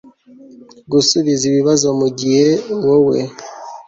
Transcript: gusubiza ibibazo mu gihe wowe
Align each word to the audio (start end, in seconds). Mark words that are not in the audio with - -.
gusubiza 0.91 1.43
ibibazo 1.51 1.87
mu 1.99 2.07
gihe 2.19 2.47
wowe 2.85 3.19